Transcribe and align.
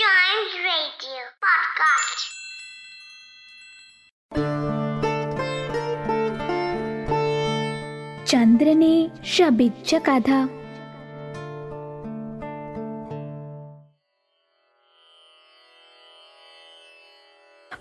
Giant 0.00 0.52
Radio 0.62 1.20
Podcast. 1.38 2.22
ചന്ദ്രനെ 8.26 8.94
ശപിച്ച 9.32 9.94
കഥ 10.06 10.28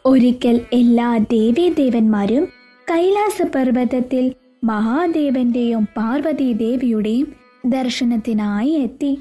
ഒരിക്കൽ 0.05 0.57
എല്ലാ 0.73 1.07
ദേവീദേവന്മാരും 1.31 2.43
കൈലാസ 2.87 3.41
പർവതത്തിൽ 3.53 4.25
മഹാദേവന്റെയും 4.63 5.83
പാർവതി 5.97 6.49
ദേവിയുടെയും 6.57 7.27
ദർശനത്തിനായി 7.65 8.73
എത്തി 8.79 9.11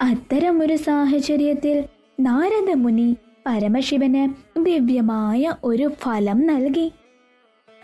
അത്തരമൊരു 0.00 0.76
സാഹചര്യത്തിൽ 0.76 1.76
നാരദമുനി 2.20 3.16
പരമശിവന് 3.46 4.22
ദിവ്യമായ 4.64 5.54
ഒരു 5.64 5.90
ഫലം 6.00 6.46
നൽകി. 6.46 6.92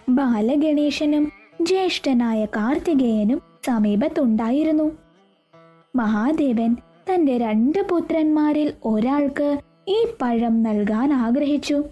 ബാലഗണേശനും 0.08 1.32
ജ്യേഷ്ഠനായ 1.62 2.44
കാർത്തികേയനും 2.44 3.42
സമീപത്തുണ്ടായിരുന്നു. 3.66 4.90
മഹാദേവൻ 5.96 6.76
തന്റെ 7.08 7.38
രണ്ട് 7.38 7.78
പുത്രന്മാരിൽ 7.88 8.72
ഒരാൾക്ക് 8.84 9.58
ഈ 9.88 10.06
പഴം 10.22 10.62
നൽകാൻ 10.62 11.12
ആഗ്രഹിച്ചു. 11.12 11.84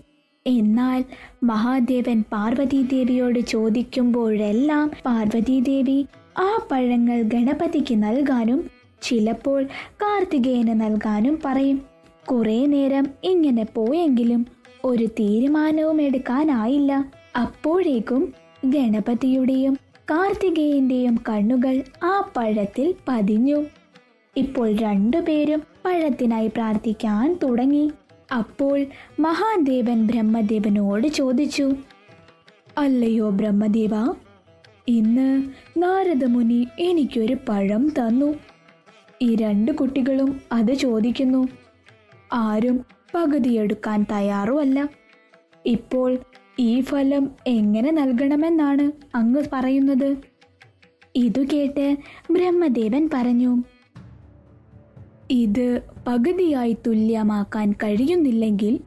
എന്നാൽ 0.46 1.04
മഹാദേവൻ 1.44 2.24
പാർവതീദേവിയോട് 2.32 3.40
ചോദിക്കുമ്പോഴെല്ലാം 3.40 4.90
പാർവതീദേവി 5.06 6.06
ആ 6.38 6.50
പഴങ്ങൾ 6.70 7.22
ഗണപതിക്ക് 7.22 8.02
നൽകാനും 8.02 8.70
ചിലപ്പോൾ 9.02 9.64
കാർത്തികേയന് 10.02 10.80
നൽകാനും 10.80 11.38
പറയും. 11.44 11.97
കുറെ 12.30 12.66
നേരം 12.66 13.06
ഇങ്ങനെ 13.24 13.64
പോയെങ്കിലും 13.74 14.46
ഒരു 14.84 15.06
തീരുമാനവും 15.06 16.02
എടുക്കാനായില്ല. 16.02 16.92
അപ്പോഴേക്കും 17.36 18.22
ഗണപതിയുടെയും 18.64 19.74
കാർത്തികേയന്റെയും 20.10 21.18
കണ്ണുകൾ 21.28 21.82
ആ 22.04 22.14
പഴത്തിൽ 22.36 22.94
പതിഞ്ഞു. 23.08 23.58
ഇപ്പോൾ 24.36 24.68
രണ്ടുപേരും 24.76 25.62
പഴത്തിനായി 25.84 26.46
പ്രാർത്ഥിക്കാൻ 26.46 27.38
തുടങ്ങി. 27.42 27.90
അപ്പോൾ 28.32 28.86
മഹാദേവൻ 29.20 30.06
ബ്രഹ്മദേവനോട് 30.06 31.06
ചോദിച്ചു 31.06 31.66
അല്ലയോ 32.78 33.30
ബ്രഹ്മദേവ 33.30 33.94
ഇന്ന് 34.88 35.42
നാരദമുനി 35.82 36.68
എനിക്കൊരു 36.80 37.36
പഴം 37.48 37.88
തന്നു. 37.98 38.34
ഈ 39.22 39.36
രണ്ട് 39.36 39.72
കുട്ടികളും 39.72 40.40
അത് 40.52 40.74
ചോദിക്കുന്നു. 40.74 41.48
ആരും 42.32 42.84
പകുതിയെടുക്കാൻ 43.14 44.06
തയ്യാറുമല്ല. 44.12 44.88
ഇപ്പോൾ 45.66 46.18
ഈ 46.58 46.80
ഫലം 46.80 47.30
എങ്ങനെ 47.46 47.90
നൽകണമെന്നാണ് 47.90 49.16
അങ്ങ് 49.16 49.42
പറയുന്നത്. 49.52 50.16
ഇതു 51.16 51.40
കേട്ട് 51.52 51.96
ബ്രഹ്മദേവൻ 52.30 53.10
പറഞ്ഞു 53.14 53.62
ഇത് 55.30 55.82
പകുതിയായി 56.08 56.76
തുല്യമാക്കാൻ 56.86 57.72
കഴിയുന്നില്ലെങ്കിൽ 57.72 58.80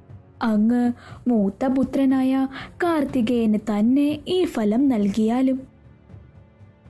അങ്ങ് 0.43 0.91
മൂത്ത 1.27 1.65
പുത്രനായ 1.65 2.47
കാർത്തികേയന് 2.83 3.57
തന്നെ 3.57 4.19
ഈ 4.27 4.45
ഫലം 4.45 4.89
നൽകിയാലും. 4.89 5.61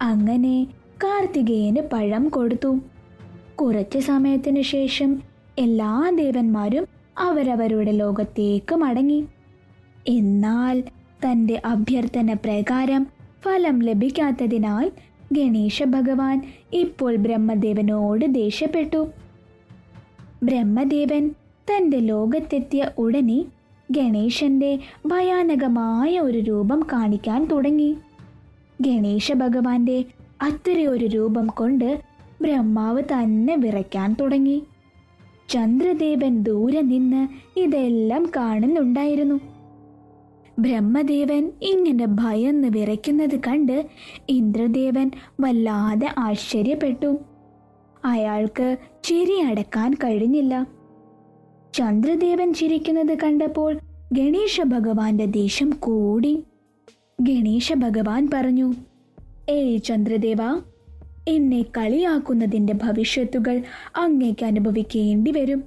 അങ്ങനെ 0.02 0.68
കാർത്തികേയന് 1.04 1.82
പഴം 1.94 2.30
കൊടുത്തു. 2.30 2.80
കുറച്ച് 3.62 4.00
സമയത്തിന് 4.00 4.62
ശേഷം 4.62 5.31
എല്ലാ 5.62 6.12
ദേവന്മാരും 6.16 6.86
അവരവരുടെ 7.17 7.92
ലോകത്തേക്ക് 7.92 8.76
മടങ്ങി. 8.76 9.20
എന്നാൽ 10.08 10.78
തന്റെ 11.23 11.61
അഭ്യർത്ഥന 11.66 12.33
പ്രകാരം 12.33 13.08
ഫലം 13.44 13.80
ലഭിക്കാത്തതിനാൽ 13.80 14.92
ഗണേശ 15.33 15.83
ഭഗവാൻ 15.83 16.38
ഇപ്പോൾ 16.73 17.16
ബ്രഹ്മദേവനോട് 17.16 18.26
ദേഷ്യപ്പെട്ടു. 18.26 19.02
ബ്രഹ്മദേവൻ 20.44 21.23
തന്റെ 21.67 21.98
ലോകത്തെത്തിയ 21.98 22.83
ഉടനെ 22.98 23.39
ഗണേശന്റെ 23.89 24.72
ഭയാനകമായ 25.05 26.20
ഒരു 26.20 26.38
രൂപം 26.38 26.80
കാണിക്കാൻ 26.93 27.45
തുടങ്ങി. 27.45 27.92
ഗണേശ 28.82 29.32
ഭഗവാന്റെ 29.32 29.98
അത്തരയൊരു 30.42 31.05
രൂപം 31.05 31.48
കൊണ്ട് 31.48 31.89
ബ്രഹ്മാവ് 32.42 33.04
തന്നെ 33.14 33.55
വിറയ്ക്കാൻ 33.55 34.16
തുടങ്ങി. 34.20 34.58
ചന്ദ്രദേവൻ 35.52 36.44
ദൂരെ 36.44 36.82
നിന്ന് 36.82 37.28
ഇതെല്ലാം 37.60 38.32
കാണുന്നുണ്ടായിരുന്നു. 38.36 39.38
ബ്രഹ്മദേവൻ 40.60 41.52
ഇങ്ങനെ 41.62 42.06
ഭയന്ന് 42.06 42.67
വിറയ്ക്കുന്നത് 42.67 43.39
കണ്ട് 43.48 43.86
ഇന്ദ്രദേവൻ 44.30 45.11
വല്ലാതെ 45.40 46.10
ആശ്ചര്യപ്പെട്ടു. 46.17 47.20
അയാൾക്ക് 48.06 48.78
ചിരി 49.04 49.40
അടക്കാൻ 49.40 49.94
കഴിഞ്ഞില്ല. 49.94 50.67
ചന്ദ്രദേവൻ 51.73 52.54
ചിരിക്കുന്നത് 52.54 53.17
കണ്ടപ്പോൾ 53.23 53.80
ഗണേശ 54.14 54.61
ഭഗവാന്റെ 54.61 55.26
ദേഷ്യം 55.26 55.70
കൂടി. 55.80 56.44
ഗണേശ 57.22 57.73
ഭഗവാൻ 57.73 58.30
പറഞ്ഞു 58.34 58.73
ഏയ് 59.50 59.78
ചന്ദ്രദേവ 59.82 60.38
എന്നെ 61.27 61.61
കളിയാക്കുന്നതിന്റെ 61.61 62.73
ഭവിഷ്യത്തുകൾ 62.73 63.61
അങ്ങേക്ക് 63.95 64.45
അനുഭവിക്കേണ്ടി 64.45 65.32
വരും. 65.32 65.64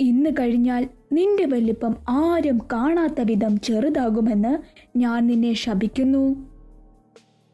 ഇന്ന് 0.00 0.30
കഴിഞ്ഞാൽ 0.30 0.88
നിന്റെ 1.12 1.44
വലിപ്പം 1.44 1.96
ആരും 2.08 2.58
കാണാത്ത 2.72 3.20
വിധം 3.20 3.60
ചെറുതാകുമെന്ന് 3.60 4.58
ഞാൻ 4.98 5.26
നിന്നെ 5.26 5.52
ശപിക്കുന്നു. 5.52 6.50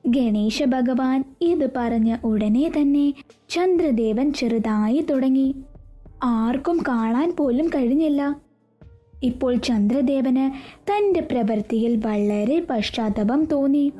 ഗണേശ 0.06 0.62
ഭഗവാൻ 0.62 1.24
ഇത് 1.40 1.70
പറഞ്ഞ 1.76 2.16
ഉടനെ 2.24 2.72
തന്നെ 2.76 3.14
ചന്ദ്രദേവൻ 3.48 4.32
ചെറുതായി 4.32 5.06
തുടങ്ങി. 5.10 5.54
ആർക്കും 6.22 6.78
കാണാൻ 6.88 7.36
പോലും 7.38 7.68
കഴിഞ്ഞില്ല. 7.68 8.36
ഇപ്പോൾ 9.22 9.56
ചന്ദ്രദേവന് 9.56 10.76
തന്റെ 10.80 11.20
പ്രവൃത്തിയിൽ 11.20 11.96
വളരെ 11.96 12.66
പശ്ചാത്തപം 12.70 13.44
തോന്നി. 13.44 13.92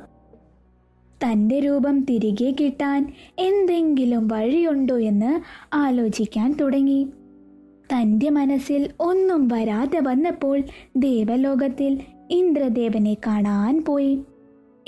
തന്റെ 1.25 1.59
രൂപം 1.59 2.01
തിരികെ 2.01 2.55
കിട്ടാൻ 2.61 3.13
എന്തെങ്കിലും 3.39 4.29
വഴിയുണ്ടോ 4.29 4.99
എന്ന് 4.99 5.41
ആലോചിക്കാൻ 5.75 6.53
തുടങ്ങി. 6.53 7.09
തന്റെ 7.93 8.31
മനസ്സിൽ 8.31 8.91
ഒന്നും 9.01 9.49
വരാതെ 9.49 10.01
വന്നപ്പോൾ 10.01 10.63
ദേവലോകത്തിൽ 10.97 12.01
ഇന്ദ്രദേവനെ 12.31 13.15
കാണാൻ 13.15 13.85
പോയി. 13.89 14.21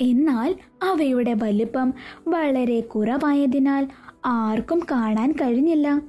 എന്നാൽ 0.01 0.55
അവയുടെ 0.83 1.33
വലുപ്പം 1.33 1.93
വളരെ 2.27 2.79
കുറവായതിനാൽ 2.79 3.87
ആർക്കും 4.25 4.79
കാണാൻ 4.91 5.31
കഴിഞ്ഞില്ല. 5.31 6.01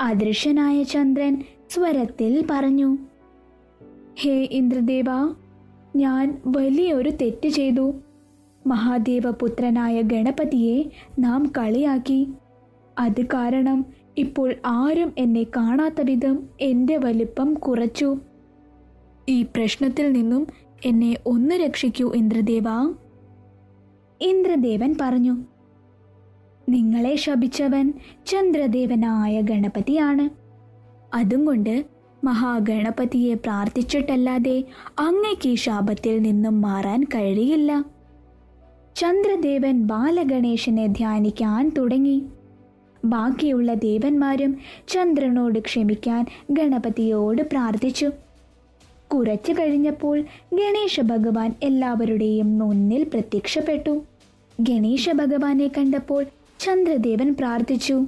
അദൃശ്യനായ 0.00 0.82
ചന്ദ്രൻ 0.82 1.42
സ്വരത്തിൽ 1.70 2.44
പറഞ്ഞു 2.50 2.98
ഹേ 4.20 4.48
ഇന്ദ്രദേവ 4.50 5.04
ഞാൻ 5.96 6.42
വലിയൊരു 6.46 7.10
തെറ്റ് 7.10 7.48
ചെയ്തു. 7.48 7.94
മഹാദേവപുത്രനായ 8.66 10.02
ഗണപതിയെ 10.02 10.84
നാം 11.18 11.52
കളിയാക്കി. 11.58 12.28
അത് 12.98 13.26
കാരണം 13.26 13.86
ഇപ്പോൾ 14.18 14.54
ആരും 14.66 15.12
എന്നെ 15.18 15.42
കാണാത്ത 15.42 16.00
വിധം 16.00 16.48
എന്റെ 16.60 16.96
വലിപ്പം 16.96 17.54
കുറച്ചു. 17.54 18.16
ഈ 19.28 19.42
പ്രശ്നത്തിൽ 19.42 20.12
നിന്നും 20.12 20.46
എന്നെ 20.84 21.16
ഒന്ന് 21.26 21.54
രക്ഷിക്കൂ 21.54 22.12
ഇന്ദ്രദേവ. 22.12 22.64
ഇന്ദ്രദേവൻ 24.20 24.94
പറഞ്ഞു 25.00 25.36
നിങ്ങളെ 26.68 27.16
ശപിച്ചവൻ 27.16 27.92
ചന്ദ്രദേവനായ 28.26 29.40
ഗണപതിയാണ്. 29.40 30.28
അതും 31.16 31.44
കൊണ്ട് 31.44 31.84
മഹാഗണപതിയെ 32.24 33.34
പ്രാർത്ഥിച്ചിട്ടല്ലാതെ 33.34 34.64
അങ്ങയ്ക്ക് 34.98 35.48
ഈ 35.48 35.54
ശാപത്തിൽ 35.54 36.18
നിന്നും 36.18 36.60
മാറാൻ 36.60 37.04
കഴിയില്ല. 37.04 37.84
ചന്ദ്രദേവൻ 38.96 39.80
ബാലഗണേശനെ 39.80 40.86
ധ്യാനിക്കാൻ 40.86 41.72
തുടങ്ങി. 41.78 42.22
ബാക്കിയുള്ള 43.04 43.74
ദേവന്മാരും 43.74 44.52
ചന്ദ്രനോട് 44.88 45.58
ക്ഷമിക്കാൻ 45.58 46.26
ഗണപതിയോട് 46.50 47.42
പ്രാർത്ഥിച്ചു. 47.42 48.10
കുറച്ചു 49.14 49.52
കഴിഞ്ഞപ്പോൾ 49.52 50.16
ഗണേശ 50.52 51.00
ഭഗവാൻ 51.00 51.54
എല്ലാവരുടെയും 51.62 52.58
മുന്നിൽ 52.58 53.02
പ്രത്യക്ഷപ്പെട്ടു. 53.02 54.02
ഗണേശ 54.60 55.10
ഭഗവാനെ 55.10 55.68
കണ്ടപ്പോൾ 55.68 56.24
ചന്ദ്രദേവൻ 56.60 57.34
പ്രാർത്ഥിച്ചു. 57.34 58.06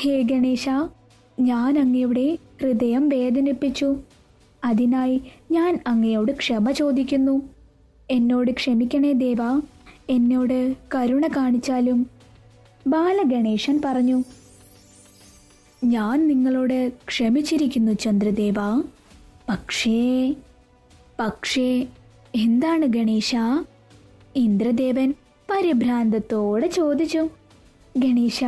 ഹേ 0.00 0.22
ഗണേശ 0.22 0.68
ഞാൻ 1.40 1.78
അങ്ങയുടെ 1.78 2.38
ഹൃദയം 2.62 3.08
വേദനിപ്പിച്ചു. 3.08 3.96
അതിനായി 4.64 5.20
ഞാൻ 5.50 5.78
അങ്ങയോട് 5.86 6.32
ക്ഷമ 6.32 6.70
ചോദിക്കുന്നു. 6.70 7.36
എന്നോട് 8.10 8.50
ക്ഷമിക്കണേ 8.50 9.12
ദേവ. 9.12 9.40
എന്നോട് 10.10 10.74
കരുണ 10.94 11.26
കാണിച്ചാലും 11.26 12.10
ബാലഗണേശൻ 12.86 13.82
പറഞ്ഞു 13.84 14.24
ഞാൻ 15.84 16.28
നിങ്ങളോട് 16.28 16.92
ക്ഷമിച്ചിരിക്കുന്നു 17.08 17.92
ചന്ദ്രദേവ. 17.92 18.82
പക്ഷേ 19.48 20.34
പക്ഷേ 21.20 21.86
എന്താണ് 22.34 22.86
ഗണേശ? 22.86 23.34
ഇന്ദ്രദേവൻ 24.36 25.14
പരിഭ്രാന്തത്തോടെ 25.50 26.66
ചോദിച്ചു 26.66 27.28
ഗണേശ 27.96 28.44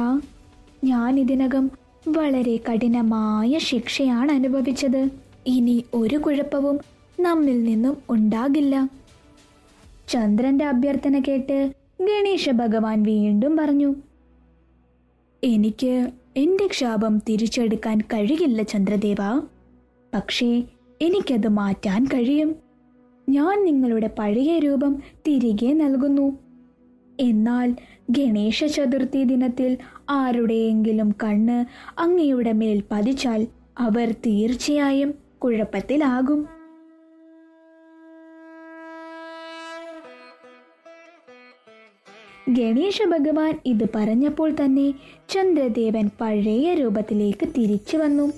ഞാൻ 0.84 1.20
ഇതിനകം 1.20 1.70
വളരെ 2.08 2.56
കഠിനമായ 2.56 3.58
ശിക്ഷയാണ് 3.58 4.32
അനുഭവിച്ചത്. 4.32 5.08
ഇനി 5.46 5.84
ഒരു 5.94 6.16
കുഴപ്പവും 6.16 6.78
നമ്മിൽ 7.20 7.62
നിന്നും 7.62 7.96
ഉണ്ടാകില്ല. 8.11 8.98
ചന്ദ്രന്റെ 10.08 10.64
അഭ്യർത്ഥന 10.64 11.19
കേട്ട് 11.19 11.72
ഗണേശ 12.00 12.50
ഭഗവാൻ 12.50 13.02
വീണ്ടും 13.02 13.56
പറഞ്ഞു 13.56 13.94
എനിക്ക് 15.44 16.08
എന്റെ 16.37 16.66
ക്ഷാപം 16.66 17.19
തിരിച്ചെടുക്കാൻ 17.19 18.00
കഴിയില്ല 18.00 18.62
ചന്ദ്രദേവ. 18.62 19.16
പക്ഷേ 20.14 20.62
എനിക്കത് 21.00 21.49
മാറ്റാൻ 21.49 22.05
കഴിയും. 22.05 22.56
ഞാൻ 23.28 23.64
നിങ്ങളുടെ 23.64 24.10
പഴയ 24.19 24.58
രൂപം 24.58 25.02
തിരികെ 25.26 25.72
നൽകുന്നു. 25.72 26.38
എന്നാൽ 27.20 27.76
ഗണേശ 28.11 28.64
ചതുർത്ഥി 28.64 29.25
ദിനത്തിൽ 29.25 29.78
ആരുടെയെങ്കിലും 30.11 31.14
കണ്ണ് 31.25 31.58
അങ്ങയുടെ 32.00 32.52
മേൽ 32.52 32.82
പതിച്ചാൽ 32.93 33.46
അവർ 33.78 34.12
തീർച്ചയായും 34.26 35.14
കുഴപ്പത്തിലാകും. 35.38 36.57
ഗണേശ 42.56 42.99
ഭഗവാൻ 43.09 43.55
ഇത് 43.67 43.85
പറഞ്ഞപ്പോൾ 43.95 44.50
തന്നെ 44.61 44.95
ചന്ദ്രദേവൻ 45.31 46.11
പഴയ 46.21 46.75
രൂപത്തിലേക്ക് 46.75 47.47
തിരിച്ചു 47.56 47.97
വന്നു. 47.97 48.33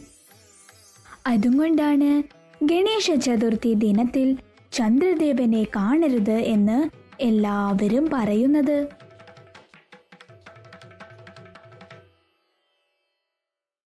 അതുകൊണ്ടാണ് 1.27 2.23
ഗണേശ 2.65 3.11
ചതുർത്ഥി 3.27 3.75
ദിനത്തിൽ 3.75 4.37
ചന്ദ്രദേവനെ 4.73 5.63
കാണരുത് 5.77 6.39
എന്ന് 6.55 6.79
എല്ലാവരും 7.21 8.11
പറയുന്നത്. 8.13 8.89